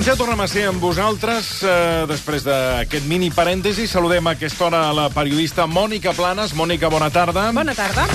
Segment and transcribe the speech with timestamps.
[0.00, 1.58] Doncs ja tornem a ser amb vosaltres.
[1.60, 6.54] Eh, després d'aquest mini parèntesi, saludem a aquesta hora la periodista Mònica Planes.
[6.56, 7.50] Mònica, bona tarda.
[7.52, 8.06] Bona tarda.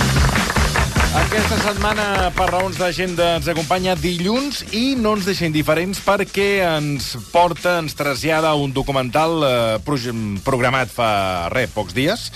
[1.21, 7.11] Aquesta setmana, per raons d'agenda, ens acompanya dilluns i no ens deixa indiferents perquè ens
[7.29, 9.53] porta, ens trasllada un documental eh,
[9.85, 11.11] prog- programat fa,
[11.53, 12.31] res, pocs dies,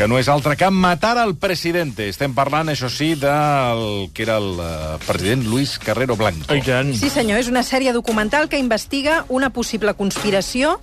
[0.00, 2.06] que no és altre que Matar al Presidente.
[2.08, 6.56] Estem parlant, això sí, del que era el eh, president Luis Carrero Blanco.
[6.56, 6.94] I tant.
[6.96, 10.78] Sí, senyor, és una sèrie documental que investiga una possible conspiració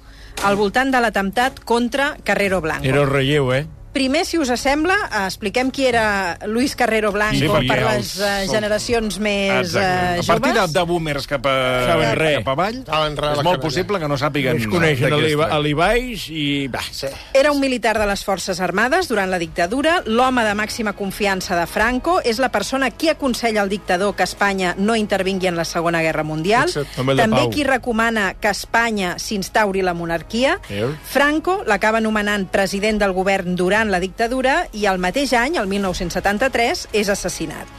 [0.46, 2.86] al voltant de l'atemptat contra Carrero Blanco.
[2.86, 3.64] Era el relleu, eh?
[3.98, 8.20] Primer, si us sembla, eh, expliquem qui era Luis Carrero Blanco Sí, per els- les
[8.20, 10.20] eh, generacions més Exacte.
[10.20, 10.74] eh, A partir de, joves.
[10.74, 14.58] de boomers cap, a, Saben cap avall, Saben res, és molt possible que no sàpiguen
[14.62, 15.12] Es coneixen
[15.50, 16.68] a l'Ibais i...
[16.68, 17.08] Va, sí.
[17.34, 21.66] Era un militar de les Forces Armades durant la dictadura, l'home de màxima confiança de
[21.66, 26.04] Franco, és la persona qui aconsella al dictador que Espanya no intervingui en la Segona
[26.04, 26.86] Guerra Mundial, de
[27.18, 30.60] també qui recomana que Espanya s'instauri la monarquia.
[30.70, 30.94] Veus?
[31.04, 36.88] Franco l'acaba nomenant president del govern durant la dictadura i el mateix any, el 1973,
[36.94, 37.72] és assassinat.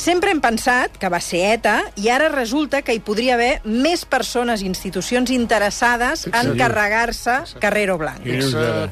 [0.00, 4.06] Sempre hem pensat que va ser ETA i ara resulta que hi podria haver més
[4.08, 8.24] persones i institucions interessades en carregar-se Carrero Blanco.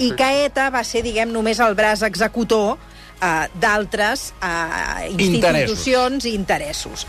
[0.05, 6.35] I que ETA va ser, diguem, només el braç executor eh, d'altres eh, institucions i
[6.37, 7.07] interessos.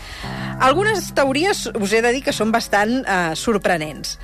[0.60, 4.16] Algunes teories, us he de dir, que són bastant eh, sorprenents.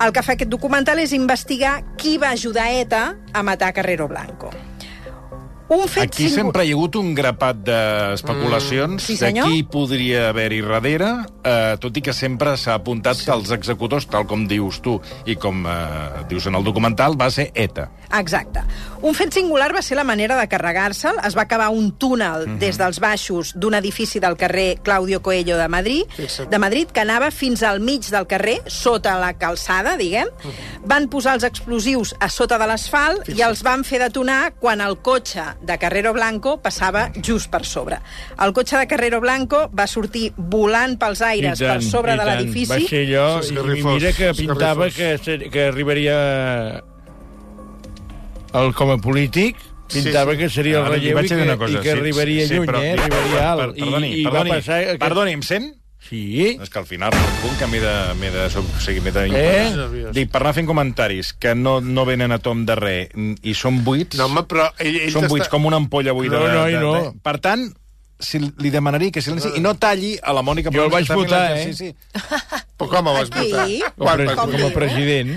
[0.00, 4.50] El que fa aquest documental és investigar qui va ajudar ETA a matar Carrero Blanco.
[5.70, 9.62] Un fet Aquí singu- sempre hi ha hagut un grapat d'especulacions Mm, sí, de qui
[9.62, 11.10] podria haver-hi darrere,
[11.44, 15.36] eh, tot i que sempre s'ha apuntat que els executors, tal com dius tu i
[15.36, 17.88] com eh, dius en el documental, va ser ETA.
[18.18, 18.60] Exacte.
[19.02, 21.20] Un fet singular va ser la manera de carregar-se'l.
[21.24, 22.58] Es va acabar un túnel Mhm.
[22.58, 26.50] des dels baixos d'un edifici del carrer Claudio Coelho de Madrid, Fixa't.
[26.50, 30.26] de Madrid que anava fins al mig del carrer, sota la calçada, diguem.
[30.26, 30.86] Mhm.
[30.86, 34.98] Van posar els explosius a sota de l'asfalt i els van fer detonar quan el
[34.98, 37.98] cotxe de Carrero Blanco passava just per sobre.
[38.40, 42.30] El cotxe de Carrero Blanco va sortir volant pels aires per sobre de tant.
[42.40, 42.70] l'edifici.
[42.72, 46.16] Va ser allò, Sí, i mira que pintava que, ser- que arribaria
[48.52, 49.56] el, com a polític,
[49.90, 50.42] pintava Sí, sí.
[50.44, 52.92] que seria el relleu i que, cosa, i que sí, arribaria sí, lluny, però- eh?
[52.96, 53.60] Arribaria alt.
[53.60, 54.80] Per, perdoni, I, i perdoni, va passar...
[54.86, 54.98] Que...
[54.98, 55.70] perdoni, em sent?
[56.00, 57.92] Sí, És que al final, un punt que m'he de...
[58.18, 60.10] M'he de, o sigui, m'he de Eh?
[60.16, 63.12] Dic, per anar fent comentaris que no, no venen a tom de res
[63.44, 66.40] i són buits, No, home, però ell, ell són buits com una ampolla buida.
[66.40, 66.94] No, no, de, de, no.
[66.96, 67.68] de, per tant,
[68.20, 70.70] si li demanaria que silenci i no talli a la Mònica.
[70.72, 71.94] Jo el vaig que està fent votar, l'exercici.
[72.80, 73.64] Però com el vas votar?
[73.66, 75.32] com, a, Quan, pre- quan, com a president.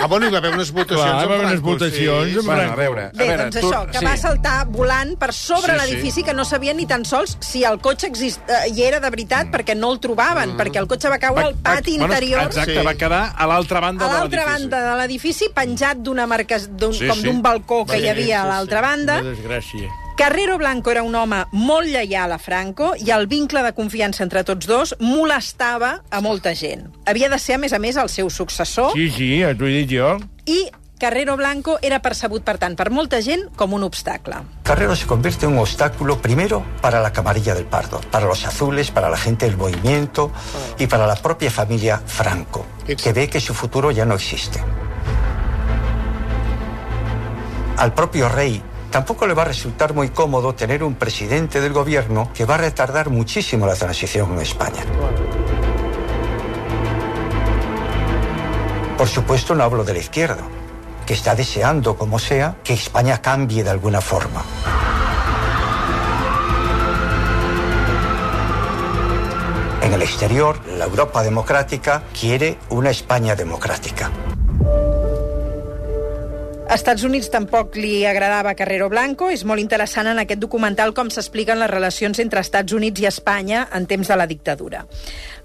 [0.00, 2.46] Ah, bueno, hi va haver unes votacions Clar, amb va haver unes Franco, votacions sí.
[2.46, 4.04] Bueno, a veure, Bé, a veure, doncs tu- això, que sí.
[4.06, 7.78] va saltar volant per sobre Sí, l'edifici que no sabien ni tan sols si el
[7.84, 8.40] cotxe exist...
[8.48, 11.54] eh, hi era de veritat perquè no el trobaven, perquè el cotxe va caure al
[11.60, 12.86] pati bueno, interior Exacte, Sí.
[12.86, 14.68] va quedar a l'altra banda a de l'altra l'edifici.
[14.70, 17.22] banda de l'edifici penjat d'una marca d'un, Sí, com sí.
[17.28, 18.54] d'un balcó que Sí, hi havia a sí, sí.
[18.54, 19.20] l'altra banda.
[19.20, 19.90] Una desgràcia.
[20.20, 24.42] Carrero Blanco era un home molt lleial a Franco i el vincle de confiança entre
[24.44, 26.82] tots dos molestava a molta gent.
[27.08, 29.94] Havia de ser, a més a més, el seu successor Sí, sí, t'ho he dit
[29.96, 30.10] jo.
[30.44, 30.58] i
[31.00, 34.42] Carrero Blanco era percebut, per tant, per molta gent com un obstacle.
[34.62, 38.90] Carrero se convierte en un obstáculo primero para la camarilla del Pardo, para los azules,
[38.90, 40.30] para la gente del movimiento
[40.78, 44.62] y para la propia familia Franco, que ve que su futuro ya no existe.
[47.78, 52.30] Al propio rey tampoco le va a resultar muy cómodo tener un presidente del gobierno
[52.34, 54.82] que va a retardar muchísimo la transición en España.
[58.98, 60.42] Por supuesto no hablo de la izquierda,
[61.06, 64.44] que está deseando, como sea, que España cambie de alguna forma.
[69.82, 74.10] En el exterior, la Europa democrática quiere una España democrática.
[76.70, 79.26] A Estats Units tampoc li agradava Carrero Blanco.
[79.34, 83.64] És molt interessant en aquest documental com s'expliquen les relacions entre Estats Units i Espanya
[83.74, 84.84] en temps de la dictadura.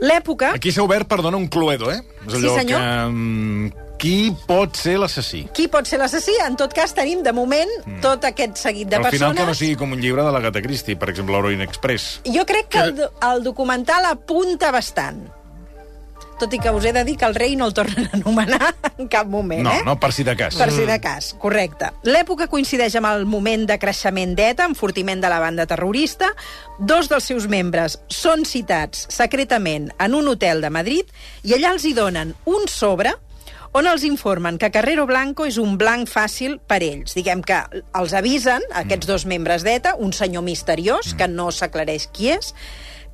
[0.06, 0.52] L'època...
[0.54, 2.04] Aquí s'ha obert, perdona, un cluedo, eh?
[2.28, 2.84] És Sí, allò senyor.
[2.84, 4.14] Que, mm, qui
[4.46, 5.42] pot ser l'assassí?
[5.58, 6.36] Qui pot ser l'assassí?
[6.46, 7.74] En tot cas, tenim, de moment,
[8.06, 9.40] tot aquest seguit de Al final persones...
[9.42, 12.20] que no sigui com un llibre de l'Agatha Christie, per exemple, l'Orient Express.
[12.30, 15.24] Jo crec que el, do- el documental apunta bastant.
[16.40, 18.74] Tot i que us he de dir que el rei no el tornen a anomenar
[18.98, 19.84] en cap moment, No, eh?
[19.86, 20.56] no, per si de cas.
[20.60, 21.92] Per si de cas, correcte.
[22.04, 26.34] L'època coincideix amb el moment de creixement d'ETA, enfortiment de la banda terrorista.
[26.80, 31.12] Dos dels seus membres són citats secretament en un hotel de Madrid
[31.44, 33.16] i allà els hi donen un sobre
[33.76, 37.12] on els informen que Carrero Blanco és un blanc fàcil per ells.
[37.18, 37.58] Diguem que
[38.00, 42.54] els avisen, aquests dos membres d'ETA, un senyor misteriós, que no s'aclareix qui és,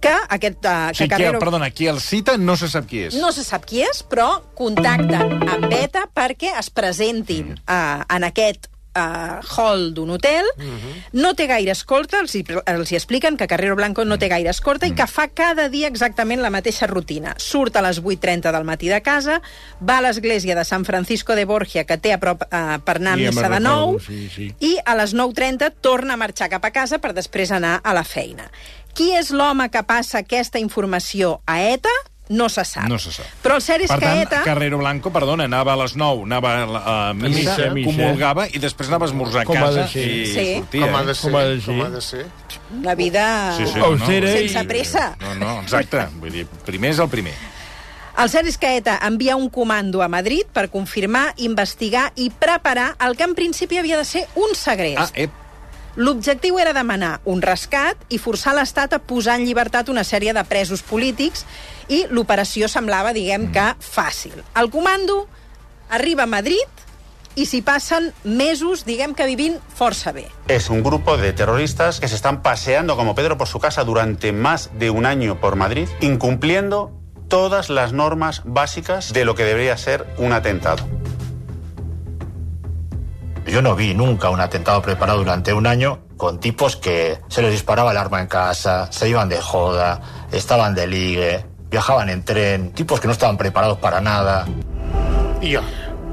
[0.01, 0.65] que aquest...
[0.65, 1.37] Uh, que sí, Carrero...
[1.37, 3.17] Que, perdona, qui el cita no se sap qui és.
[3.21, 7.63] No se sap qui és, però contacten amb ETA perquè es presentin mm.
[7.69, 10.77] uh, en aquest uh, hall d'un hotel, uh mhm.
[10.77, 11.03] -huh.
[11.13, 14.49] no té gaire escolta, els hi, els hi expliquen que Carrero Blanco no té gaire
[14.49, 14.93] escolta uh -huh.
[14.93, 17.33] i que fa cada dia exactament la mateixa rutina.
[17.37, 19.41] Surt a les 8.30 del matí de casa,
[19.87, 23.13] va a l'església de San Francisco de Borgia, que té a prop uh, per anar
[23.13, 24.55] a missa de 9, sí, sí.
[24.59, 28.03] i a les 9.30 torna a marxar cap a casa per després anar a la
[28.03, 28.51] feina.
[28.97, 31.93] Qui és l'home que passa aquesta informació a ETA?
[32.31, 32.87] no se sap.
[32.87, 33.27] No se sap.
[33.43, 34.41] Però el cert és per que tant, ETA...
[34.45, 38.61] Carrero Blanco, perdona, anava a les 9, anava a, a missa, missa, missa, comulgava i
[38.63, 40.45] després anava a esmorzar a casa i sí.
[40.55, 40.87] sortia.
[40.87, 41.19] Com ha de eh?
[41.19, 41.27] ser.
[41.27, 41.67] Com ha de ser.
[41.67, 42.25] Com ha de ser.
[42.87, 43.25] La vida
[43.57, 44.07] sí, sí, no, no.
[44.07, 45.07] sense pressa.
[45.21, 46.07] No, no, exacte.
[46.23, 47.35] Vull dir, primer és el primer.
[48.21, 52.91] El cert és que ETA envia un comando a Madrid per confirmar, investigar i preparar
[53.07, 54.99] el que en principi havia de ser un segrest.
[54.99, 55.40] Ah, ep,
[55.95, 60.43] L'objectiu era demanar un rescat i forçar l'Estat a posar en llibertat una sèrie de
[60.47, 61.43] presos polítics
[61.91, 64.37] i l'operació semblava, diguem que, fàcil.
[64.55, 65.25] El comando
[65.89, 66.81] arriba a Madrid
[67.35, 70.27] y si pasan mesos, diguem que vivint força bé.
[70.47, 74.31] Es un grupo de terroristas que se están paseando como Pedro por su casa durante
[74.31, 76.91] más de un año por Madrid, incumpliendo
[77.27, 80.85] todas las normas básicas de lo que debería ser un atentado.
[83.45, 87.51] Yo no vi nunca un atentado preparado durante un año con tipos que se les
[87.51, 89.99] disparaba el arma en casa, se iban de joda,
[90.31, 94.45] estaban de ligue, viajaban en tren, tipos que no estaban preparados para nada.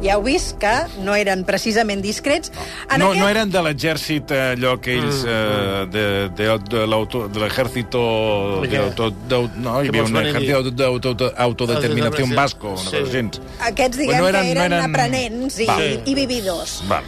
[0.02, 0.72] Ja heu vist que
[1.02, 2.52] no eren precisament discrets.
[2.90, 3.20] En no, aquest...
[3.22, 5.24] no eren de l'exèrcit, eh, allò que ells...
[5.24, 5.28] Mm.
[5.28, 6.04] Eh, de,
[6.38, 8.02] de, de, l'auto, de l'ejército...
[8.62, 13.02] De, auto, de, no, hi havia un ejército d'autodeterminació vasco, una Sí.
[13.04, 13.42] cosa.
[13.70, 15.78] Aquests, diguem, no no eren- eren, no que eren, eren- aprenents i, Va.
[15.82, 16.78] i vividors.
[16.88, 17.04] Val.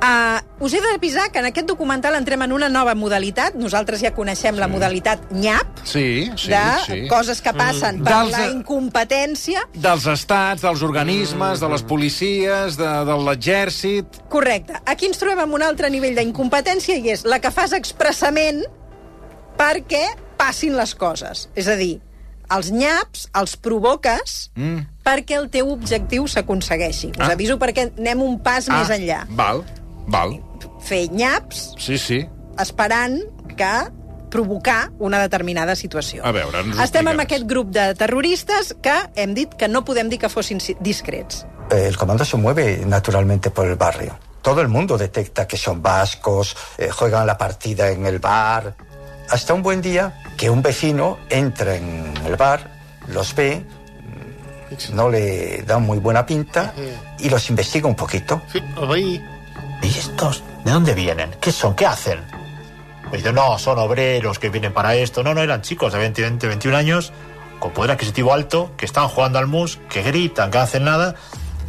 [0.00, 3.54] Uh, us he d'avisar que en aquest documental entrem en una nova modalitat.
[3.60, 4.60] Nosaltres ja coneixem sí.
[4.62, 7.00] la modalitat nyap, Sí, sí, de sí.
[7.10, 8.04] coses que passen mm.
[8.06, 9.66] per Dels, la eh, incompetència.
[9.76, 14.22] Dels estats, dels organismes, de les policies, de, de l'exèrcit...
[14.32, 14.80] Correcte.
[14.88, 18.64] Aquí ens trobem amb un altre nivell d'incompetència i és la que fas expressament
[19.60, 20.06] perquè
[20.40, 21.48] passin les coses.
[21.54, 21.98] És a dir,
[22.50, 24.86] els nyaps els provoques Mm.
[25.04, 27.12] perquè el teu objectiu s'aconsegueixi.
[27.18, 27.32] Us Ah.
[27.32, 29.26] aviso perquè anem un pas més enllà.
[29.30, 29.64] Val,
[30.10, 30.36] val.
[30.84, 32.26] Fer nyaps Sí, sí.
[32.58, 33.20] esperant
[33.56, 33.72] que
[34.30, 36.24] provocar una determinada situació.
[36.24, 37.26] A veure, ens ho Estem amb explicaràs.
[37.26, 41.46] aquest grup de terroristes que hem dit que no podem dir que fossin si- discrets.
[41.70, 44.18] El comando se mueve naturalmente por el barrio.
[44.42, 48.74] Todo el mundo detecta que son vascos, eh, juegan la partida en el bar.
[49.28, 52.70] Hasta un buen día que un vecino entra en el bar,
[53.08, 56.72] los ve, mm, no le da muy buena pinta
[57.18, 58.40] y los investiga un poquito.
[58.52, 59.22] Sí, el veí.
[59.82, 60.42] ¿Y estos?
[60.64, 61.30] ¿De dónde vienen?
[61.40, 61.74] ¿Qué son?
[61.74, 62.20] ¿Qué hacen?
[63.10, 65.22] Me dice, no, son obreros que vienen para esto.
[65.22, 67.12] No, no, eran chicos de 20, 20, 21 años,
[67.58, 71.14] con poder adquisitivo alto, que están jugando al mus, que gritan, que no hacen nada,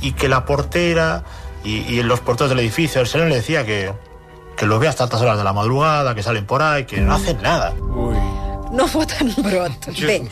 [0.01, 1.23] y que la portera
[1.63, 3.91] y, y los porteros del edificio, el señor le decía que,
[4.55, 7.15] que los ve hasta altas horas de la madrugada, que salen por ahí, que no
[7.15, 7.71] hacen nada.
[7.73, 8.15] Ui.
[8.71, 9.85] No foten brot.
[9.99, 10.27] Bé,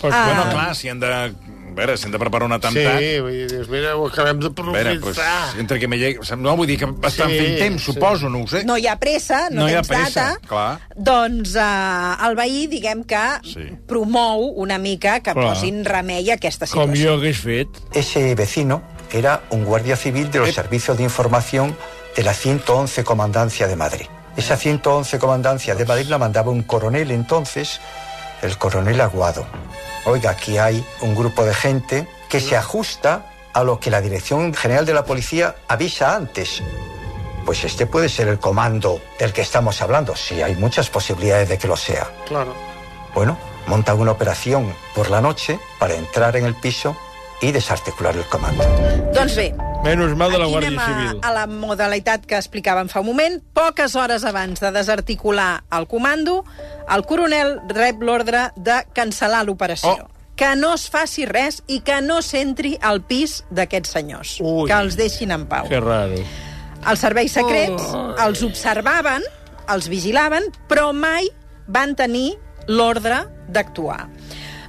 [0.00, 0.24] Pues, Ah.
[0.26, 1.34] Bueno, clar, si han de...
[1.74, 3.00] A veure, si han de preparar un Sí, atemptat...
[3.24, 5.58] vull dir, dius, mira, ho acabem de A veure, pues, profitar.
[5.58, 6.20] entre que me llegui...
[6.38, 7.92] No, vull dir que estan Sí, fent temps, sí.
[7.92, 8.62] suposo, no ho sé.
[8.64, 10.46] no hi ha pressa, no, No hi ha tens pressa, data.
[10.46, 10.80] clar.
[10.94, 13.66] Doncs uh, el veí, diguem que Sí.
[13.88, 15.48] promou una mica que Clar.
[15.54, 17.10] posin remei a aquesta Com situació.
[17.10, 17.68] jo hagués fet.
[17.92, 21.76] Ese vecino era un guardia civil de los servicios de información
[22.16, 24.06] de la 111 Comandancia de Madrid.
[24.36, 27.80] Esa 111 Comandancia de Madrid la mandaba un coronel entonces,
[28.44, 29.46] el coronel Aguado.
[30.04, 34.52] Oiga, aquí hay un grupo de gente que se ajusta a lo que la Dirección
[34.52, 36.62] General de la Policía avisa antes.
[37.46, 40.16] Pues este puede ser el comando del que estamos hablando.
[40.16, 42.06] Sí, hay muchas posibilidades de que lo sea.
[42.26, 42.54] Claro.
[43.14, 46.96] Bueno, montan una operación por la noche para entrar en el piso
[47.40, 48.64] y desarticular el comando.
[49.12, 51.18] Doncs bé, Menys mal de la Aquí Guàrdia a, Civil.
[51.22, 53.36] a la modalitat que explicàvem fa un moment.
[53.52, 56.38] Poques hores abans de desarticular el comando,
[56.88, 59.92] el coronel rep l'ordre de cancel·lar l'operació.
[59.92, 60.08] Oh.
[60.40, 64.38] Que no es faci res i que no s'entri al pis d'aquests senyors.
[64.40, 64.64] Ui.
[64.70, 65.68] Que els deixin en pau.
[65.68, 66.16] Que raro.
[66.84, 67.84] Els serveis secrets
[68.24, 69.22] els observaven,
[69.68, 71.28] els vigilaven, però mai
[71.68, 72.34] van tenir
[72.66, 73.22] l'ordre
[73.52, 74.08] d'actuar.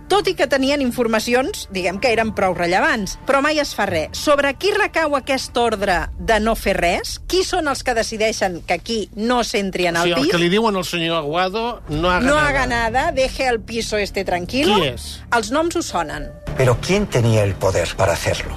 [0.07, 4.11] Tot i que tenien informacions, diguem que eren prou rellevants, però mai es fa res.
[4.13, 7.15] Sobre qui recau aquest ordre de no fer res?
[7.27, 10.31] Qui són els que decideixen que aquí no s'entri en O el sigui, el pis?
[10.35, 12.47] que li diuen al senyor Aguado no haga No nada.
[12.49, 14.75] haga nada, deje el piso este tranquilo.
[14.77, 15.07] Qui és?
[15.33, 16.29] Els noms us sonen.
[16.55, 18.53] Pero ¿quién tenía el poder para hacerlo?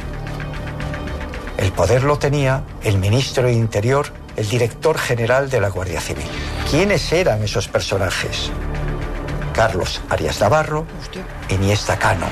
[1.57, 6.26] El poder lo tenía el ministro de Interior, el director general de la Guardia Civil.
[6.71, 8.52] ¿Quiénes eran esos personajes?
[9.59, 10.87] Carlos Arias Navarro
[11.50, 12.29] Iniesta Cano.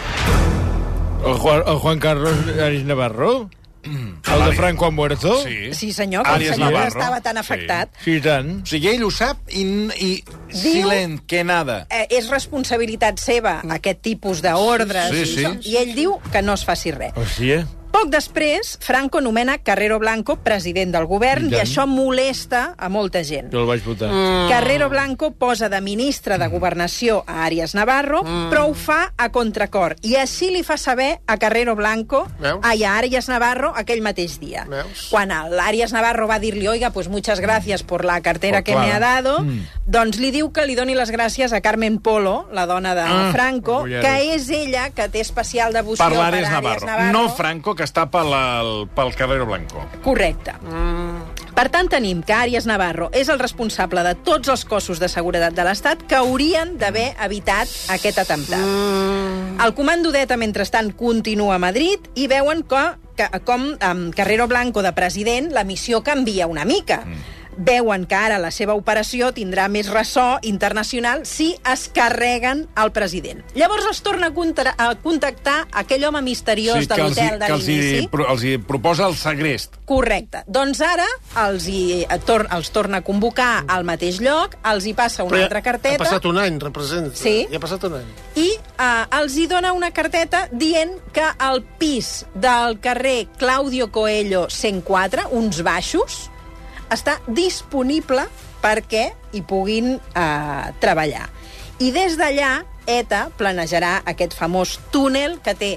[1.27, 3.51] El Juan, el Juan Carlos Aris Navarro?
[3.83, 5.43] El de Franco ha muerto?
[5.43, 5.73] Sí.
[5.75, 6.89] Sí, senyor, que el senyor Navarro.
[6.89, 7.89] estava tan afectat.
[8.03, 8.49] Sí, i tant.
[8.63, 9.63] O sigui, ell ho sap i,
[10.03, 10.11] i
[10.51, 11.81] silent, que nada.
[11.91, 15.45] Eh, és responsabilitat seva aquest tipus d'ordres Sí, i, sí.
[15.45, 17.15] això, i ell diu que no es faci res.
[17.15, 17.63] Hòstia.
[17.97, 23.23] Poc després, Franco nomena Carrero Blanco president del govern I i, això molesta a molta
[23.25, 23.49] gent.
[23.55, 24.11] Jo el vaig votar.
[24.13, 24.51] Mm.
[24.51, 28.51] Carrero Blanco posa de ministre de Governació a Arias Navarro, mm.
[28.53, 29.95] però ho fa a contracor.
[30.05, 32.61] I així li fa saber a Carrero Blanco, Veus?
[32.69, 34.67] ai, a Arias Navarro, aquell mateix dia.
[34.69, 35.07] Veus?
[35.09, 38.73] Quan el Arias Navarro va dir-li, oiga, pues muchas gracias por la cartera Oh, que
[38.73, 38.85] clar.
[38.87, 39.65] me ha dado, mm.
[39.87, 43.31] Doncs li diu que li doni les gràcies a Carmen Polo, la dona de Ah,
[43.33, 46.87] Franco, que és ella que té especial devoció Per l'Àries Navarro.
[46.87, 47.13] Navarro.
[47.13, 49.87] No Franco, que està pel, el, pel Carrero Blanco.
[50.03, 50.57] Correcte.
[50.61, 51.47] Mm.
[51.57, 55.55] Per tant, tenim que Àries Navarro és el responsable de tots els cossos de seguretat
[55.55, 58.61] de l'Estat que haurien d'haver evitat aquest atemptat.
[58.61, 59.63] Mm.
[59.65, 62.85] El comando d'ETA, mentrestant, continua a Madrid i veuen que,
[63.17, 67.05] que com amb Carrero Blanco de president la missió canvia una mica.
[67.07, 72.93] Mm veuen que ara la seva operació tindrà més ressò internacional si es carreguen el
[72.93, 73.43] president.
[73.55, 77.69] Llavors es torna a, contactar aquell home misteriós de els, hi- l'hotel de que els,
[77.69, 78.09] hi, l'inici.
[78.13, 79.77] pro- els hi proposa el segrest.
[79.87, 80.43] Correcte.
[80.47, 81.07] Doncs ara
[81.47, 85.37] els, hi, eh, tor els torna a convocar al mateix lloc, els hi passa una
[85.37, 85.95] Però altra carteta...
[85.97, 87.17] Ha passat un any, representa.
[87.17, 87.47] Sí.
[87.51, 88.09] Ja ha passat un any.
[88.37, 94.47] i uh, els hi dona una carteta dient que el pis del carrer Claudio Coelho
[94.51, 96.31] 104, uns baixos,
[96.93, 98.27] està disponible
[98.63, 101.29] perquè hi puguin uh, treballar.
[101.83, 105.73] I des d'allà, ETA planejarà aquest famós túnel que té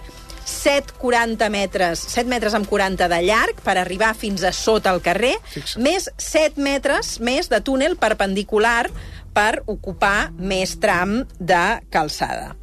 [0.50, 5.36] 7,40 metres, 7 metres amb 40 de llarg per arribar fins a sota el carrer,
[5.54, 5.84] Fixa't.
[5.86, 8.90] més 7 metres més de túnel perpendicular
[9.34, 11.64] per ocupar més tram de
[11.94, 12.56] calçada.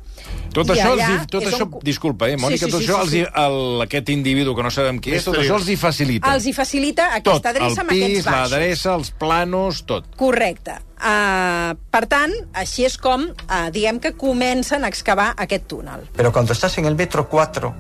[0.57, 2.81] Tot I això, els hi, tot és això on- disculpa, eh, Mònica, Sí, sí, tot
[2.81, 3.43] sí, això sí, els hi, sí.
[3.45, 5.53] el, aquest individu que no sabem qui és, tot Misteriós.
[5.53, 6.35] això els hi facilita.
[6.35, 8.51] Els hi facilita tot, aquesta adreça el amb aquests pis, baixos.
[8.51, 10.09] l'adreça, els planos, tot.
[10.17, 10.79] Correcte.
[10.97, 16.09] Uh, per tant, així és com, uh, diguem que comencen a excavar aquest túnel.
[16.17, 17.75] Pero cuando estás en el metro 4,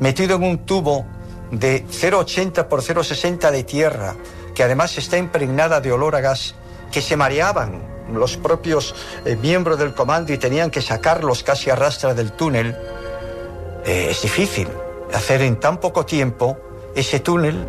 [0.00, 1.04] metido en un tubo
[1.50, 4.16] de 0,80 por 0,60 de tierra,
[4.54, 6.54] que además está impregnada de olor a gas,
[6.90, 11.76] que se mareaban los propios eh, miembros del comando y tenían que sacarlos casi a
[11.76, 12.76] rastra del túnel,
[13.84, 14.68] eh, es difícil
[15.12, 16.58] hacer en tan poco tiempo
[16.94, 17.66] ese túnel,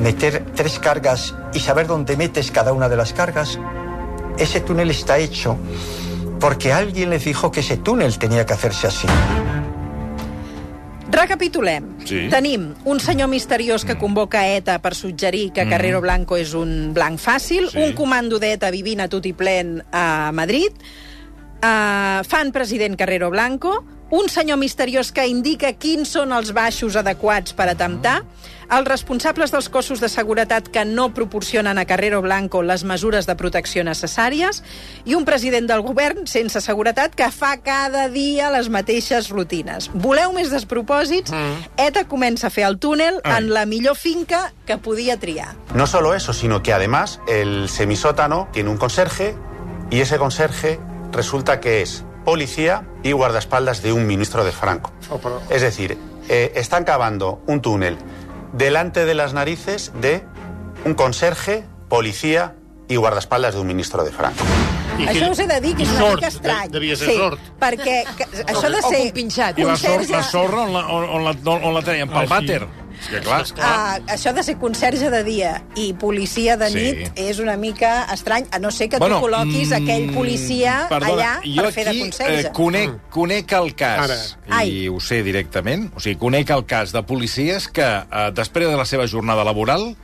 [0.00, 3.58] meter tres cargas y saber dónde metes cada una de las cargas.
[4.38, 5.56] Ese túnel está hecho
[6.40, 9.06] porque alguien les dijo que ese túnel tenía que hacerse así.
[11.14, 11.86] Recapitulem.
[12.04, 12.26] Sí.
[12.30, 17.18] Tenim un senyor misteriós que convoca ETA per suggerir que Carrero Blanco és un blanc
[17.20, 17.78] fàcil, Sí.
[17.78, 20.72] un comando d'ETA vivint a tot i plen a Madrid,
[21.62, 27.50] uh, fan president Carrero Blanco, un senyor misteriós que indica quins són els baixos adequats
[27.58, 28.20] per atemptar,
[28.70, 33.34] els responsables dels cossos de seguretat que no proporcionen a Carrero Blanco les mesures de
[33.34, 34.62] protecció necessàries
[35.04, 39.90] i un president del govern sense seguretat que fa cada dia les mateixes rutines.
[39.90, 41.34] Voleu més despropòsits?
[41.74, 45.56] ETA comença a fer el túnel en la millor finca que podia triar.
[45.74, 49.34] No solo eso, sino que además el semisótano tiene un conserje
[49.90, 50.78] y ese conserje
[51.10, 54.92] resulta que es policía y guardaespaldas de un ministro de Franco.
[55.10, 57.98] Oh, pero- Es decir, eh, están cavando un túnel
[58.52, 60.24] delante de las narices de
[60.84, 62.54] un conserje, policía
[62.88, 64.44] y guardaespaldas de un ministro de Franco.
[64.98, 66.66] I Això us he de dir que és una sort, mica estrany.
[66.68, 67.40] de- devia ser sí, sort.
[67.58, 69.58] Perquè que, això de O ser compinxat.
[69.58, 71.34] I la, sor la sorra on la, on, on la,
[71.66, 72.08] on la treien?
[72.08, 72.28] Pel Ah, sí.
[72.46, 72.68] vàter.
[73.04, 76.76] És que clar, Ah, això de ser conserge de dia i policia de Sí.
[76.80, 80.86] nit és una mica estrany, a no ser que Bueno, tu col·loquis mm, aquell policia
[80.88, 82.46] perdona, allà per fer de aquí, conserge.
[82.48, 84.16] Eh, conec, conec el cas, Ara.
[84.48, 84.88] i Ai.
[84.88, 88.86] ho sé directament, o sigui, conec el cas de policies que eh, després de la
[88.86, 89.94] seva jornada laboral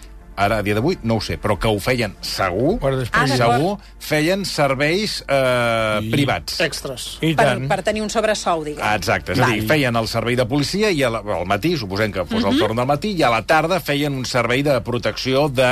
[0.40, 2.78] ara, a dia d'avui, no ho sé, però que ho feien segur.
[3.12, 6.58] Ah, segur, feien serveis eh, I- privats.
[6.64, 7.06] Extras.
[7.20, 7.66] I per, tant.
[7.70, 8.82] per tenir un sobresou, diguem.
[8.84, 12.12] Ah, Exacte, és a dir, feien el servei de policia i al, al matí, suposem
[12.14, 15.48] que fos el torn del matí, i a la tarda feien un servei de protecció
[15.52, 15.70] de,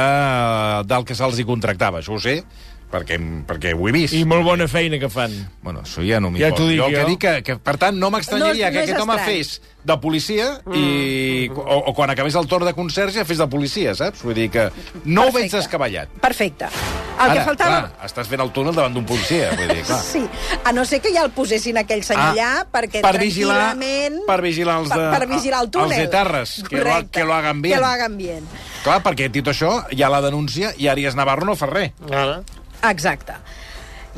[0.88, 2.02] del que se'ls hi contractava.
[2.02, 2.42] Això ho sé,
[2.90, 4.14] perquè, perquè ho he vist.
[4.14, 5.32] I molt bona feina que fan.
[5.62, 6.86] Bueno, això ja no m'hi Ja dic jo.
[6.86, 9.14] el que dic que, que, per tant, no m'estranyaria No- no que és aquest home
[9.16, 9.36] estrany.
[9.36, 13.94] fes de policia i, o, o quan acabés el torn de conserge fes de policia,
[13.94, 14.22] saps?
[14.24, 14.66] Vull dir que
[15.04, 15.56] no ho veig Perfecte.
[15.56, 16.08] descabellat.
[16.20, 16.64] Perfecte.
[17.18, 17.78] El Ara, que faltava...
[17.80, 20.00] clar, estàs fent el túnel davant d'un policia, vull dir, clar.
[20.12, 20.22] Sí,
[20.64, 24.20] a no ser que ja el posessin aquell senyor Ah, allà perquè per vigilar- tranquil·lament...
[24.28, 25.92] per vigilar els de- per, per vigilar el túnel.
[25.98, 27.74] els etarres, que lo- que lo hagan bien.
[27.76, 28.44] Que lo hagan bien.
[28.84, 31.92] Clar, perquè dit això, hi ha la denúncia i Arias Navarro no fa res.
[32.10, 32.42] Ara.
[32.86, 33.34] Exacte.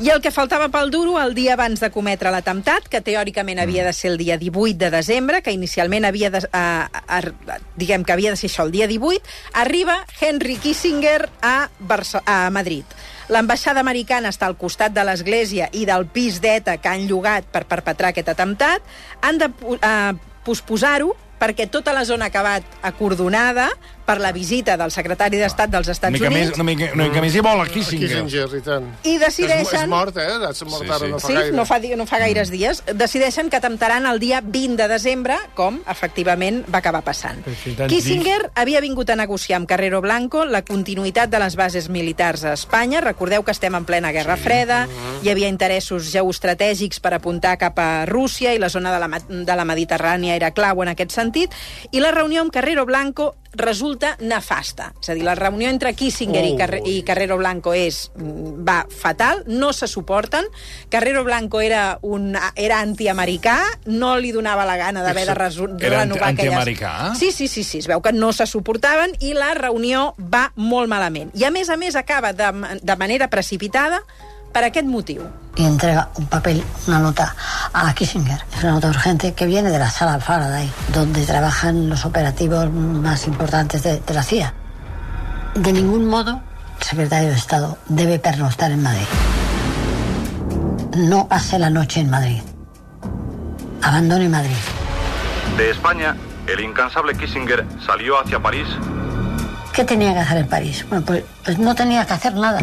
[0.01, 3.83] I el que faltava pel duro el dia abans de cometre l'atemptat, que teòricament havia
[3.85, 8.01] de ser el dia 18 de desembre, que inicialment havia de, a, a, a, diguem
[8.01, 9.21] que havia de ser això el dia 18,
[9.61, 12.97] arriba Henry Kissinger a, Barça, a Madrid.
[13.29, 17.67] L'ambaixada americana està al costat de l'església i del pis d'ETA que han llogat per
[17.69, 18.81] perpetrar aquest atemptat.
[19.21, 20.13] Han de eh,
[20.43, 23.69] posposar-ho perquè tota la zona ha acabat acordonada
[24.11, 27.05] per la visita del secretari d'Estat dels Estats Una mica, més, Units una, mica, una
[27.07, 28.09] mica més hi vol a Kissinger.
[28.09, 28.87] Kissinger, i tant.
[29.07, 29.85] i És, decideixen...
[29.85, 30.27] és mort, eh?
[30.49, 31.11] És mort Sí, ara, sí.
[31.13, 31.55] no fa Sí, gaire.
[31.55, 32.81] no fa, no fa gaires dies.
[32.91, 37.39] Decideixen que atemptaran el dia 20 de desembre, com efectivament va acabar passant.
[37.87, 42.53] Kissinger havia vingut a negociar amb Carrero Blanco la continuïtat de les bases militars a
[42.57, 42.99] Espanya.
[43.05, 44.81] Recordeu que estem en plena Guerra Freda,
[45.23, 49.55] hi havia interessos geoestratègics per apuntar cap a Rússia i la zona de la, de
[49.55, 51.55] la Mediterrània era clau en aquest sentit,
[51.91, 54.93] i la reunió amb Carrero Blanco resulta nefasta.
[55.01, 58.85] És a dir, la reunió entre Kissinger i, Carre i Carrero Blanco és, mm, va
[58.89, 60.45] fatal, no se suporten.
[60.89, 66.01] Carrero Blanco era, un, era antiamericà, no li donava la gana d'haver de resu- Era
[66.03, 66.53] anti- renovar aquelles...
[66.55, 67.15] antiamericà?
[67.15, 70.87] Sí, sí, sí, sí, es veu que no se suportaven i la reunió va molt
[70.89, 71.31] malament.
[71.35, 74.01] I a més a més acaba de, de manera precipitada
[74.51, 75.23] per aquest motiu.
[75.55, 77.35] y entrega un papel, una nota
[77.73, 78.43] a Kissinger.
[78.55, 83.27] Es una nota urgente que viene de la sala Faraday, donde trabajan los operativos más
[83.27, 84.53] importantes de, de la CIA.
[85.55, 86.41] De ningún modo,
[86.79, 89.05] el secretario de Estado debe pernoctar en Madrid.
[90.95, 92.41] No pase la noche en Madrid.
[93.81, 94.55] Abandone Madrid.
[95.57, 96.15] De España,
[96.47, 98.67] el incansable Kissinger salió hacia París
[99.73, 100.85] ¿Qué tenía que hacer en París?
[100.89, 102.59] Bueno, pues, pues no tenía que hacer nada.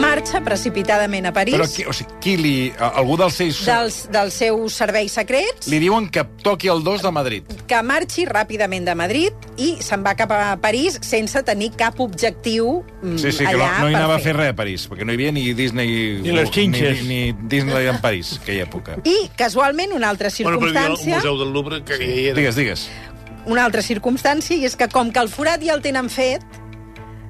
[0.00, 2.54] Marxa precipitadament a París Però qui, o sigui, qui li...
[2.78, 3.60] Algú dels seus...
[3.66, 7.56] dels, dels seus serveis secrets Li diuen que toqui el 2 de Madrid.
[7.66, 12.84] que marxi ràpidament de Madrid i se'n va cap a París sense tenir cap objectiu
[13.02, 15.14] mm, Sí, sí, que no, no hi anava a fer res a París, perquè no
[15.14, 16.20] hi havia ni Disney...
[16.22, 17.02] Ni les xinxes.
[17.06, 19.00] Ni, ni Disney en París, aquella època.
[19.04, 21.20] I, casualment, una altra Bueno, però el circumstància...
[21.20, 22.38] Museu del Louvre, que ja hi era.
[22.40, 22.86] Digues, digues.
[23.46, 26.42] una altra circumstància, i és que com que el forat ja el tenen fet,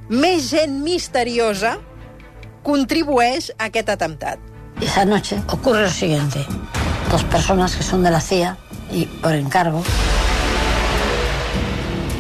[0.09, 1.77] més gent misteriosa
[2.67, 4.39] contribueix a aquest atemptat.
[4.81, 6.45] Y esa noche ocurre lo siguiente.
[7.11, 8.57] Dos personas que son de la CIA
[8.91, 9.83] y por encargo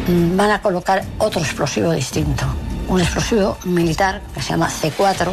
[0.06, 2.44] mm, van a colocar otro explosivo distinto.
[2.88, 5.32] Un explosivo militar que se llama C4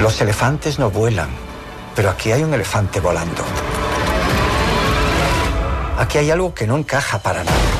[0.00, 1.30] Los elefantes no vuelan,
[1.94, 3.44] pero aquí hay un elefante volando.
[5.98, 7.79] Aquí hay algo que no encaja para nada.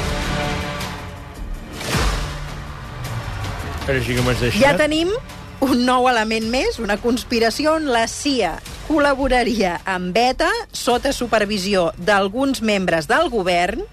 [3.87, 4.61] Però sí que m'has deixat.
[4.62, 5.12] Ja tenim
[5.64, 8.55] un nou element més, una conspiració on la CIA
[8.90, 13.85] col·laboraria amb ETA sota supervisió d'alguns membres del govern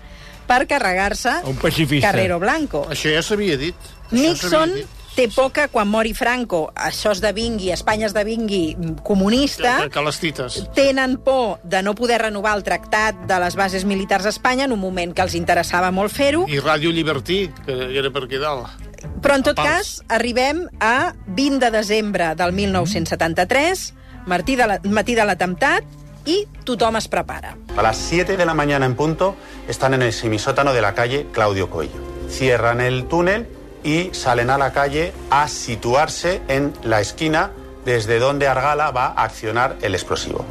[0.47, 2.09] per carregar-se Un pacifista.
[2.09, 2.85] Carrero Blanco.
[2.89, 3.75] Això ja s'havia dit.
[4.07, 4.96] Això Nixon dit.
[5.17, 10.19] Té por que quan mori Franco això esdevingui, Espanya esdevingui mm, comunista, Que, que les
[10.21, 10.57] tites.
[10.77, 14.71] tenen por de no poder renovar el tractat de les bases militars a Espanya en
[14.71, 18.67] un moment que els interessava molt fer-ho, I Ràdio Llibertí, que era per aquí dalt.
[19.21, 23.93] però en tot cas arribem a 20 de desembre del 1973,
[24.27, 25.83] matí de la- matí de l'atemptat,
[26.25, 27.55] i tothom es prepara.
[27.77, 29.35] A las 7 de la mañana en punto
[29.67, 32.01] están en el semisótano de la calle Claudio Coello.
[32.29, 33.47] Cierran el túnel
[33.87, 37.51] y salen a la calle a situarse en la esquina
[37.85, 40.45] desde donde Argala va a accionar el explosivo.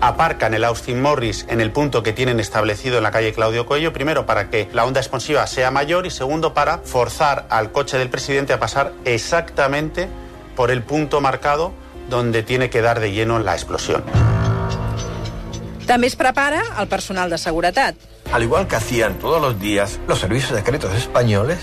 [0.00, 3.92] Aparcan el Austin Morris en el punto que tienen establecido en la calle Claudio Coello,
[3.92, 8.08] primero para que la onda expansiva sea mayor y segundo para forzar al coche del
[8.08, 10.08] presidente a pasar exactamente
[10.56, 11.74] por el punto marcado
[12.08, 14.02] donde tiene que dar de lleno la explosión.
[15.84, 17.94] També es prepara el personal de seguretat.
[18.32, 21.58] Al igual que hacían todos los días los servicios secretos españoles,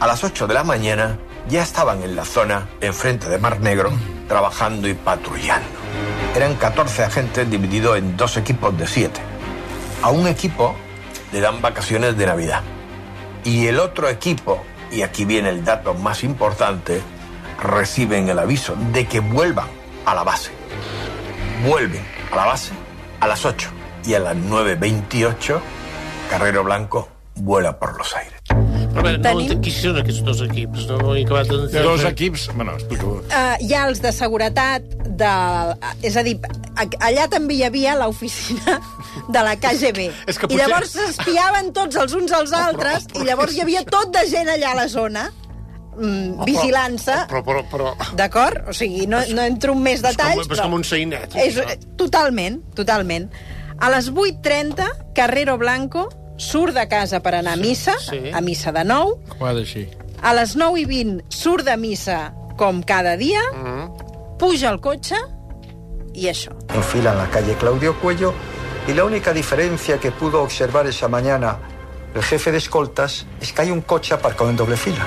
[0.00, 3.90] a las 8 de la mañana ya estaban en la zona, enfrente de Mar Negro,
[4.28, 5.68] trabajando y patrullando.
[6.34, 9.20] Eran 14 agentes divididos en dos equipos de 7.
[10.02, 10.74] A un equipo
[11.32, 12.62] le dan vacaciones de Navidad.
[13.44, 17.02] Y el otro equipo, y aquí viene el dato más importante,
[17.62, 19.68] reciben el aviso de que vuelvan
[20.06, 20.50] a la base.
[21.66, 22.72] Vuelven a la base
[23.20, 23.70] a las 8
[24.04, 25.60] y a las 9.28
[26.30, 28.33] Carrero Blanco vuela por los aires.
[28.94, 30.84] Però a veure, no Tenim- entenc qui són aquests dos equips.
[30.90, 31.82] No ho he acabat d'entendre.
[31.88, 32.44] Dos equips...
[32.54, 33.16] Bueno, explico.
[33.26, 34.84] Uh, hi ha els de seguretat,
[35.18, 35.30] de,
[36.06, 36.36] és a dir,
[36.78, 38.78] allà també hi havia l'oficina
[39.34, 40.06] de la KGB.
[40.30, 43.82] És que I potser- llavors s'espiaven tots els uns als altres, i llavors hi havia
[43.88, 45.26] tot de gent allà a la zona,
[45.98, 47.92] mm, vigilant-se, Però, però, però...
[48.18, 48.62] d'acord?
[48.70, 51.34] O sigui, no, no entro en més És com, detalls, és com un seinet.
[51.34, 51.58] És,
[51.98, 53.26] totalment, totalment.
[53.82, 54.86] A les 8.30,
[55.18, 58.30] Carrero Blanco surt de casa per anar a missa, Sí.
[58.32, 59.88] a missa de nou, Com ha ser.
[60.22, 63.40] A les 9 i 20 surt de missa com cada dia,
[64.38, 65.16] puja al cotxe
[66.14, 66.52] i això.
[66.74, 68.32] Enfila en la calle Claudio Cuello
[68.88, 71.58] y la única diferencia que pudo observar esa mañana
[72.14, 75.04] el jefe de escoltas es que hay un coche aparcado en doble fila.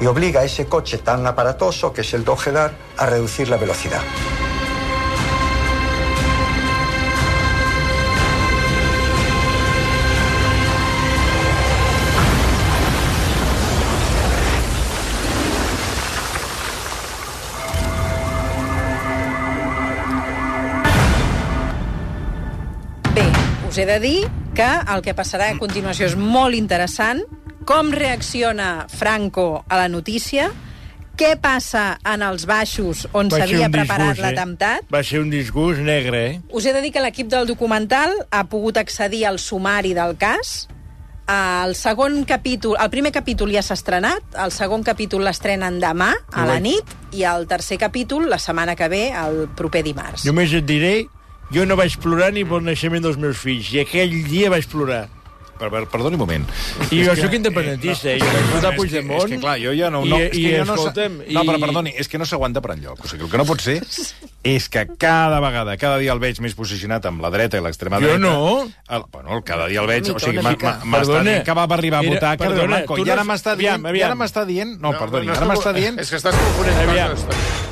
[0.00, 4.00] Y obliga a ese coche tan aparatoso, que es el Dojedar, a reducir la velocidad.
[23.72, 27.22] Us he de dir que el que passarà a continuació és molt interessant.
[27.64, 30.50] Com reacciona Franco a la notícia?
[31.16, 34.84] Què passa en els baixos on Va ser s'havia un preparat disgust, l'atemptat?
[34.92, 36.34] Va ser un disgust negre, eh?
[36.52, 40.68] Us he de dir que l'equip del documental ha pogut accedir al sumari del cas.
[41.32, 46.44] El segon capítol, el primer capítol ja s'ha estrenat, el segon capítol l'estrenen demà a
[46.44, 50.28] la nit i el tercer capítol la setmana que ve, el proper dimarts.
[50.28, 51.06] Només et diré,
[51.52, 55.04] jo no vaig plorar ni pel naixement dels meus fills, i aquell dia vaig plorar.
[55.62, 56.46] Per, per, perdoni un moment.
[56.90, 58.16] I jo sóc independentista, eh?
[58.18, 59.22] jo vaig votar és que- Puigdemont.
[59.22, 60.00] És que, clar, jo ja no...
[60.04, 62.18] I- no és i, que jo no, escolta'm, sa- no, però i- perdoni, és que
[62.18, 63.04] no s'aguanta per enlloc.
[63.04, 63.76] O sigui, el que no pot ser
[64.56, 68.00] és que cada vegada, cada dia el veig més posicionat amb la dreta i l'extrema
[68.02, 68.18] Jo dreta.
[68.18, 68.66] no.
[68.90, 70.10] El, bueno, cada dia el veig...
[70.10, 72.98] O sigui, m'ha- m'està dient que va arribar a Era- votar Carles perdona, Blanco.
[72.98, 73.86] I ara no- m'està dient...
[73.94, 74.74] I ara m'està dient...
[74.82, 76.02] No, perdoni, no ara estàs- m'està dient...
[76.02, 77.14] És que estàs confonent Aviam,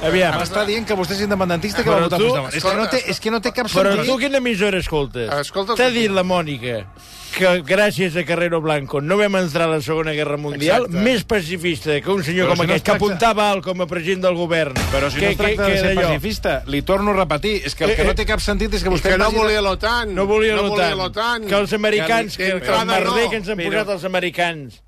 [0.06, 0.38] aviam.
[0.38, 2.54] M'està dient que vostè és independentista i que Però va votar Puigdemont.
[2.54, 4.06] És que no té, és que no té cap Però sentit.
[4.14, 5.50] tu quina emissora escoltes?
[5.74, 6.84] T'ha dit la Mònica
[7.30, 11.04] que gràcies a Carrero Blanco no vam entrar a la Segona Guerra Mundial, Exacte.
[11.04, 13.80] més pacifista que un senyor Però com si no aquest, es que apuntava alt com
[13.80, 14.74] a president del govern.
[14.92, 17.84] Però si que, no es tracta de ser pacifista, li torno a repetir, és que
[17.84, 19.10] el que Eh, no té cap sentit és que vostè...
[19.14, 20.14] que no volia l'OTAN.
[20.14, 20.96] No volia no l'OTAN.
[20.98, 21.46] l'OTAN.
[21.46, 23.30] Que els americans, Que que, que el merder no.
[23.30, 24.82] que ens han Però- posat els americans.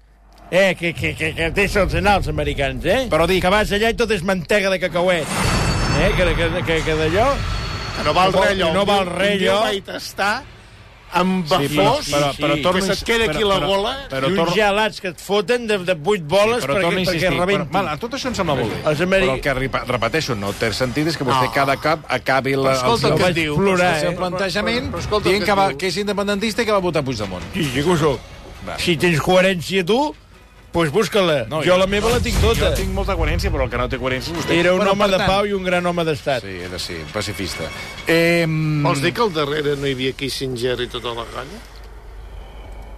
[0.51, 3.07] Eh, que, que, que, que té sols anar els americans, eh?
[3.09, 5.25] Però dic- Que vas allà i tot és mantega de cacauet.
[6.03, 7.33] Eh, que, que, que, que d'allò...
[7.97, 8.73] Que no val No res allò.
[8.75, 9.61] no val res Un dia allò.
[9.69, 10.43] vaig tastar
[11.13, 13.67] amb Sí, bafós, però- però- però torno que a se't queda aquí però- la però-
[13.67, 13.97] gola.
[14.09, 17.69] però I uns gelats que et foten de, de 8 boles però perquè, perquè rebentin.
[17.71, 18.91] Però, val, tot això em sembla molt bé.
[18.91, 19.55] Els ameri- Però el que
[19.93, 21.53] repeteixo, no té sentit és que vostè No.
[21.53, 23.57] cada cap acabi la, Però escolta el, el que diu.
[23.57, 24.17] plorar, el seu eh?
[24.17, 27.03] plantejament Però- però escolta el dient que va, que és independentista i que va votar
[27.05, 27.43] Puigdemont.
[27.55, 28.21] Sí, sí que ho soc.
[28.69, 28.79] Va.
[28.79, 30.15] Si tens coherència tu,
[30.73, 31.45] doncs busca-la.
[31.49, 32.71] No, jo, la meva la tinc tota.
[32.71, 34.57] Jo tinc molta coherència, però el que no té coherència és vostè.
[34.59, 36.43] Era un Bueno, home de tant- pau i un gran home d'estat.
[36.43, 37.65] Sí, de ser pacifista.
[38.07, 41.61] Eh, Vols dir que al darrere no hi havia Kissinger i tota la galla?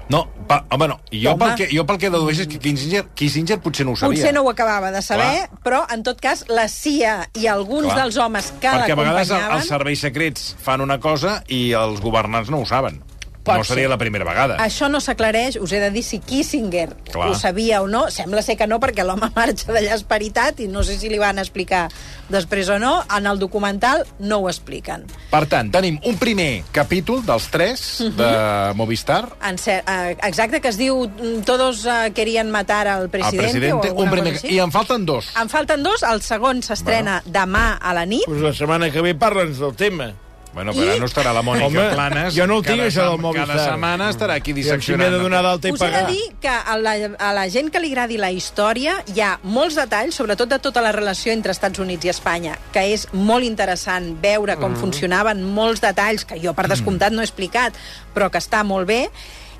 [0.07, 0.99] No, pa, home, no.
[1.11, 1.47] Jo Home.
[1.47, 4.19] pel, que, jo pel que dedueixo és que Kissinger, Kissinger potser no ho sabia.
[4.19, 8.03] Potser no ho acabava de saber, però en tot cas la CIA i alguns Clar.
[8.03, 9.57] dels homes que Perquè a vegades el- l'acompanyaven...
[9.63, 13.01] els serveis secrets fan una cosa i els governants no ho saben.
[13.45, 13.91] Pot no seria ser.
[13.91, 14.57] la primera vegada.
[14.65, 17.29] Això no s'aclareix, us he de dir si Kissinger Clar.
[17.29, 18.11] ho sabia o no.
[18.11, 21.39] Sembla ser que no, perquè l'home marxa d'allà esperitat i no sé si li van
[21.39, 21.91] explicar
[22.33, 23.03] després o no.
[23.15, 25.05] En el documental no ho expliquen.
[25.31, 28.17] Per tant, tenim un primer capítol dels tres Mhm.
[28.17, 33.03] de Movistar, En cer eh, exacte, que es diu mm, Todos eh, querían matar al
[33.05, 35.27] el presidente, presidente, o un primer, i en falten dos.
[35.41, 38.25] En falten dos, el segon s'estrena demà a la nit.
[38.25, 40.15] Pues la setmana que ve parla'ns del tema.
[40.55, 42.35] Bueno, però ara no estarà la Mònica Home, Planes.
[42.37, 43.47] jo no el tinc, cada això del Movistar.
[43.49, 45.11] Cada setmana estarà aquí I si m'he disseccionant.
[45.13, 46.11] de donar d'alta i Us he de pagar.
[46.13, 49.75] dir que a la, a la gent que li agradi la història hi ha molts
[49.75, 54.15] detalls, sobretot de tota la relació entre Estats Units i Espanya, que és molt interessant
[54.23, 57.75] veure com funcionaven molts detalls, que jo per descomptat no he explicat,
[58.15, 59.09] però que està molt bé.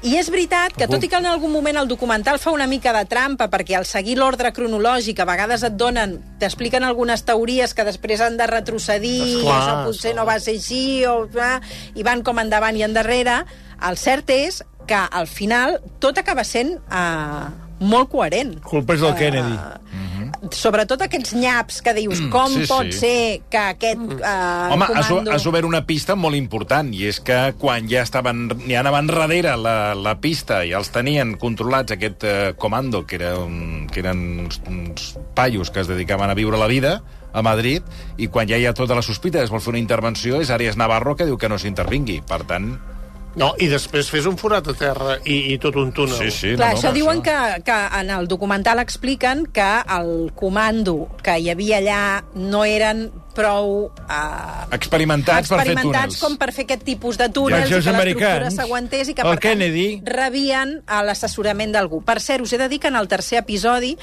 [0.05, 2.93] I és veritat que, tot i que en algun moment el documental fa una mica
[2.93, 7.87] de trampa, perquè al seguir l'ordre cronològic a vegades et donen, t'expliquen algunes teories que
[7.89, 11.57] després han de retrocedir, Esclar, això potser no va ser així, o, ah,
[11.97, 13.41] i van com endavant i endarrere.
[13.89, 17.49] El cert és que al final tot acaba sent uh,
[17.81, 18.59] molt coherent.
[18.69, 19.57] Culpa és del Kennedy.
[20.55, 22.99] Sobretot aquests nyaps que dius, com sí, pot sí.
[22.99, 23.19] ser
[23.51, 25.33] que aquest uh, Home, has, comando...
[25.35, 29.57] has obert una pista molt important, i és que quan ja estaven, ja anaven darrere
[29.61, 34.25] la, la pista i els tenien controlats aquest eh, comando, que, era un, que eren
[34.47, 36.99] uns, uns paios que es dedicaven a viure la vida
[37.35, 37.83] a Madrid,
[38.17, 40.79] i quan ja hi ha tota la sospita es vol fer una intervenció, és Arias
[40.79, 42.21] Navarro que diu que no s'intervingui.
[42.29, 42.77] Per tant,
[43.37, 46.17] No, i després fes un forat a terra i, i tot un túnel.
[46.19, 46.55] sí, sí.
[46.55, 51.09] Clar, no, no, això per diuen que, que en el documental expliquen que el comando
[51.23, 52.01] que hi havia allà
[52.35, 53.91] no eren prou...
[54.07, 56.21] Uh, Experimentats per fer experimentats túnels.
[56.23, 58.59] com per fer aquest tipus de túnels Ja, i això que l'estructura americans.
[58.61, 59.87] s'aguantés i que, per tant, Kennedy.
[60.07, 62.05] rebien a l'assessorament d'algú.
[62.07, 63.97] Per cert, us he de dir que en el tercer episodi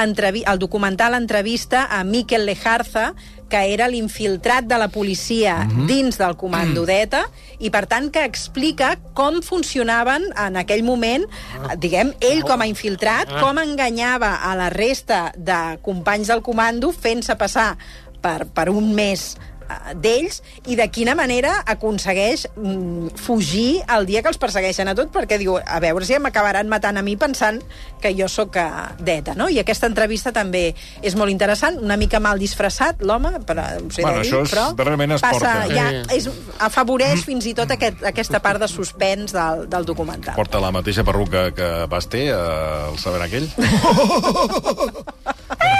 [0.00, 3.12] entrevi el documental entrevista a Miquel Lejarza,
[3.48, 5.86] que era l'infiltrat de la policia Mhm.
[5.86, 7.24] dins del comando d'ETA
[7.58, 12.66] i, per tant, que explica com funcionaven en aquell moment, eh, diguem, ell com a
[12.66, 13.40] infiltrat, Ah.
[13.40, 17.76] com enganyava a la resta de companys del comando fent-se passar
[18.20, 19.57] per, per un més eh,
[19.94, 25.12] d'ells i de quina manera aconsegueix mm, fugir el dia que els persegueixen a tots
[25.14, 27.60] perquè diu, a veure si m'acabaran matant a mi pensant
[28.00, 28.66] que jo sóc eh,
[29.00, 29.48] d'ETA, no?
[29.48, 34.02] I aquesta entrevista també és molt interessant, una mica mal disfressat l'home, però, us he
[34.02, 35.74] Bueno, de dir, això és- però darrerament es passa, porta.
[35.74, 36.04] ja, Eh.
[36.16, 36.28] és,
[36.58, 40.34] afavoreix fins i tot aquest, aquesta part de suspens del, del documental.
[40.36, 43.48] Porta la mateixa perruca que vas té, eh, el saber aquell.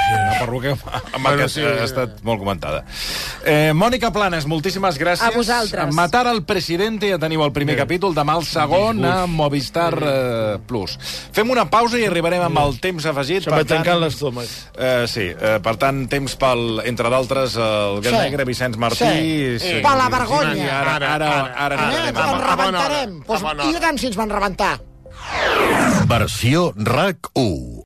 [0.08, 1.60] Una perruca amb Bueno, bueno, sí.
[1.60, 1.66] sí.
[1.66, 2.84] ha estat molt comentada.
[3.44, 5.26] Eh, Mònica Planes, moltíssimes gràcies.
[5.26, 5.94] A vosaltres.
[5.94, 7.82] Matar al presidente, ja teniu el primer Bé.
[7.82, 10.96] capítol, demà el segon a Movistar eh, Plus.
[11.32, 13.44] Fem una pausa i arribarem amb el temps afegit.
[13.44, 14.48] Se m'ha tancat l'estómac.
[14.78, 18.18] Eh, sí, eh, per tant, temps pel, entre d'altres, el Gat Sí.
[18.28, 19.04] Negre, Vicenç Martí...
[19.04, 19.58] Sí.
[19.60, 19.74] sí.
[19.84, 20.54] Per la vergonya.
[20.54, 23.18] Sí, ara, ara, ara, ara, ara, Eh, ara, ara, a bona rebentarem.
[23.26, 24.78] Pues, I tant si ens van rebentar.
[26.08, 27.84] Versió RAC 1.